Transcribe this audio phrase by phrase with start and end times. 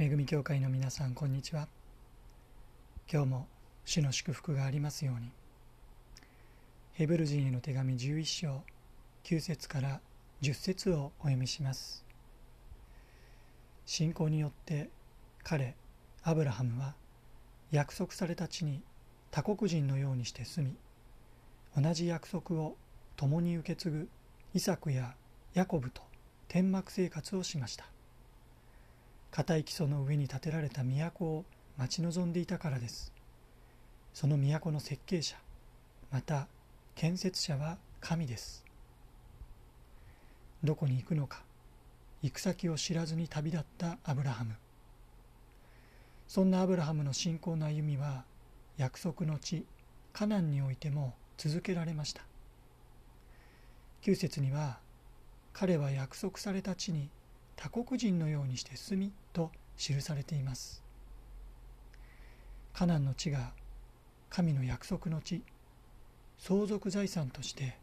[0.00, 1.66] 恵み教会の皆さんこんにちは。
[3.12, 3.48] 今日も
[3.84, 5.32] 主の祝福がありますように。
[6.92, 8.62] ヘブル人への手紙11章
[9.24, 10.00] 9節から
[10.40, 12.04] 10節をお読みします。
[13.86, 14.88] 信仰によって
[15.42, 15.74] 彼
[16.22, 16.94] アブラハムは
[17.72, 18.84] 約束された地に
[19.32, 20.64] 他国人のようにして住
[21.76, 22.76] み同じ約束を
[23.16, 24.08] 共に受け継ぐ
[24.54, 25.16] イサクや
[25.54, 26.02] ヤコブと
[26.46, 27.97] 天幕生活をしました。
[29.30, 31.44] 固い基礎の上に建てられた都を
[31.76, 33.12] 待ち望んでいたからです。
[34.14, 35.36] その都の設計者
[36.10, 36.48] また
[36.94, 38.64] 建設者は神です。
[40.64, 41.42] どこに行くのか
[42.22, 44.54] 行く先を知らずに旅立ったアブラハム。
[46.26, 48.24] そんなアブラハムの信仰の歩みは
[48.76, 49.64] 約束の地
[50.12, 52.22] カナンにおいても続けられました。
[54.02, 54.78] 9節には
[55.52, 57.08] 彼は約束された地に
[57.60, 60.80] 他国人のようにして住みと記されています。
[62.72, 63.50] カナンの地が
[64.30, 65.42] 神の約束の地
[66.38, 67.76] 相続財産として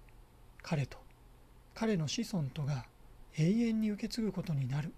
[0.63, 0.97] 彼と
[1.73, 2.85] 彼の子孫とが
[3.37, 4.93] 永遠に受け継ぐことになる。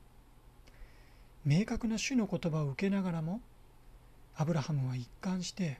[1.43, 3.41] 明確な主の言葉を受けながらも
[4.35, 5.79] アブラハムは一貫して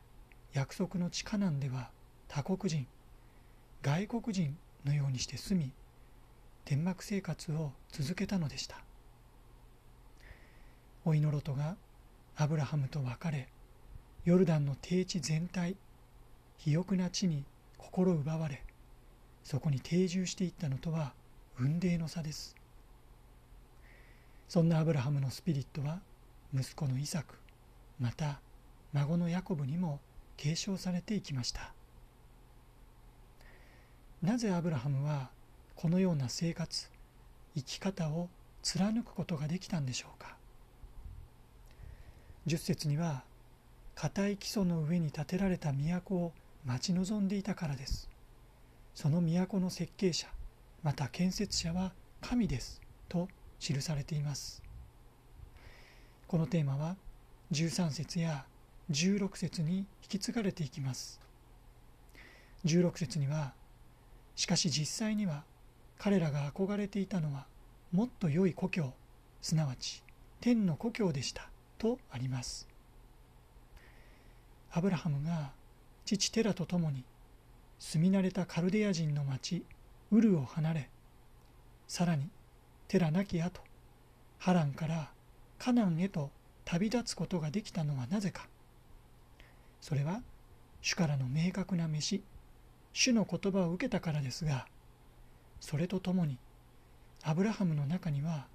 [0.53, 1.91] 約束の地カナンでは
[2.27, 2.87] 他国人
[3.83, 5.71] 外国人のようにして住み
[6.65, 8.86] 天幕生活を続けたのでした。
[11.07, 11.77] おいのロトが
[12.35, 13.47] アブラハムと別れ
[14.25, 15.77] ヨルダンの低地全体
[16.57, 17.45] 肥沃な地に
[17.77, 18.61] 心奪われ
[19.41, 21.13] そこに定住していったのとは
[21.55, 22.57] 雲泥の差です。
[24.49, 26.01] そんなアブラハムのスピリットは
[26.53, 27.35] 息子のイサク
[28.01, 28.41] また
[28.91, 30.01] 孫のヤコブにも
[30.35, 31.71] 継承されていきました。
[34.21, 35.29] なぜアブラハムは
[35.77, 36.89] このような生活
[37.55, 38.27] 生き方を
[38.61, 40.36] 貫くことができたんでしょうか？
[42.47, 43.23] 10節には
[43.93, 46.31] 固い基礎の上に建てられた都を
[46.65, 48.09] 待ち望んでいたからです。
[48.95, 50.27] その都の設計者
[50.81, 51.91] また建設者は
[52.21, 53.27] 神ですと
[53.59, 54.63] 記されています。
[56.25, 56.95] このテーマは
[57.51, 58.45] 13節や
[58.91, 61.19] 16節に引き継がれていきます。
[62.63, 63.53] 16節には
[64.37, 65.43] しかし実際には
[65.97, 67.45] 彼らが憧れていたのは
[67.91, 68.93] もっと良い故郷
[69.41, 70.01] すなわち
[70.39, 71.49] 天の故郷でした。
[71.77, 72.67] とあります。
[74.71, 75.51] アブラハムが
[76.05, 77.03] 父テラと共に
[77.79, 79.63] 住み慣れたカルデア人の町
[80.11, 80.89] ウルを離れ
[81.87, 82.29] さらに
[82.87, 83.61] テラなき後
[84.37, 85.09] ハランから
[85.57, 86.29] カナンへと
[86.65, 88.47] 旅立つことができたのはなぜか。
[89.81, 90.21] それは
[90.81, 92.21] 主からの明確な飯
[92.93, 94.67] 主の言葉を受けたからですが
[95.59, 96.37] それとともに
[97.23, 98.47] アブラハムの中には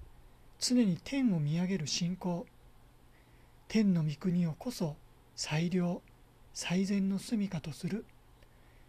[0.59, 2.45] 常に天を見上げる信仰
[3.73, 4.95] 天の御国をこそ
[5.35, 6.03] 最良
[6.53, 8.05] 最善の住みかとする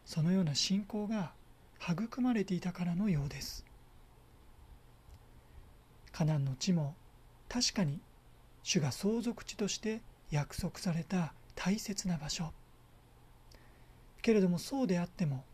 [0.04, 1.32] そのような信仰が
[1.80, 3.64] 育まれていたからのようです。
[6.12, 6.94] カナンの地も
[7.48, 7.98] 確かに
[8.62, 12.52] 主が相続地として約束された大切な場所。
[14.20, 15.46] けれどもそうであっても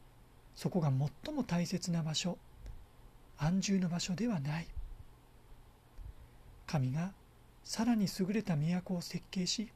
[0.56, 0.90] そこが
[1.24, 2.36] 最も大切な場所
[3.38, 4.66] 安住の場所ではない。
[6.66, 7.12] 神が
[7.64, 9.68] さらに優れた都を設計し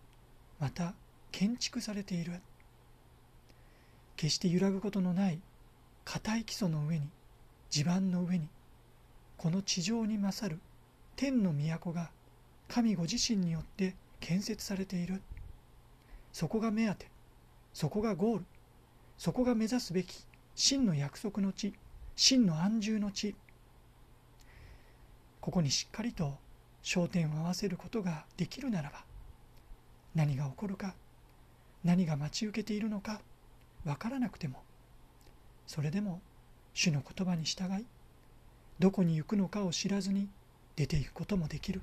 [0.59, 0.95] また
[1.31, 2.41] 建築されている。
[4.17, 5.41] 決して揺らぐことのない
[6.05, 7.09] 固い基礎の上に
[7.71, 8.49] 地盤の上に
[9.37, 10.61] この地上に勝る
[11.17, 12.11] 天の都が
[12.69, 15.21] 神ご自身によって建設されている。
[16.33, 17.09] そこが目当て
[17.73, 18.45] そこがゴール
[19.19, 20.25] そこが目指すべき
[20.57, 21.75] 真の約束の地
[22.17, 23.35] 真の安住の地。
[25.41, 26.39] ここにしっかりと
[26.85, 29.05] 焦点を合わせることができるならば
[30.15, 30.95] 何が起こるか
[31.83, 33.21] 何が待ち受けているのか
[33.85, 34.63] 分からなくても
[35.67, 36.21] それでも
[36.75, 37.87] 主の言葉に従い
[38.79, 40.29] どこに行くのかを知らずに
[40.77, 41.81] 出ていくこともできる。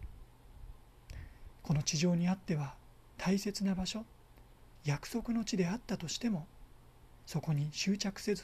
[1.64, 2.74] この地上にあっては
[3.18, 4.04] 大切な場所
[4.84, 6.48] 約束の地であったとしても
[7.26, 8.44] そこに執着せず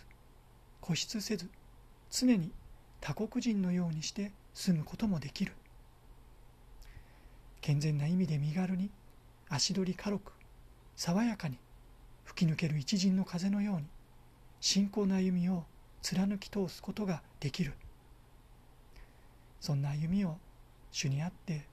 [0.82, 1.50] 固執せず
[2.10, 2.52] 常に
[3.02, 5.52] 他国人のようにして住むこともできる。
[7.62, 8.90] 健全な意味で身軽に
[9.50, 10.34] 足取り軽く
[10.96, 11.58] 爽やかに
[12.24, 13.86] 吹き抜ける一陣の風のように
[14.60, 15.64] 信仰の歩みを
[16.02, 17.74] 貫き通すことができる。
[19.60, 20.38] そんな歩みを
[20.92, 21.66] 主にあって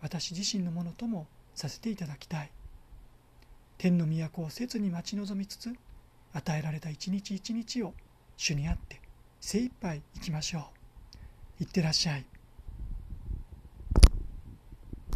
[0.00, 2.50] 私自身のものともさせていただきたい。
[3.78, 5.74] 天の都を切に待ち望みつつ
[6.32, 7.94] 与えられた一日一日を
[8.36, 9.00] 主にあって
[9.40, 10.70] 精一杯いきましょ
[11.60, 11.62] う。
[11.62, 12.26] いってらっしゃい。